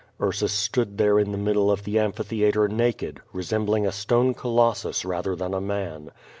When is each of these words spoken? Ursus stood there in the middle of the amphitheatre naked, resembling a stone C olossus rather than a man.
Ursus 0.19 0.51
stood 0.51 0.97
there 0.97 1.19
in 1.19 1.31
the 1.31 1.37
middle 1.37 1.69
of 1.69 1.83
the 1.83 1.99
amphitheatre 1.99 2.67
naked, 2.67 3.21
resembling 3.33 3.85
a 3.85 3.91
stone 3.91 4.33
C 4.33 4.39
olossus 4.45 5.05
rather 5.05 5.35
than 5.35 5.53
a 5.53 5.61
man. 5.61 6.09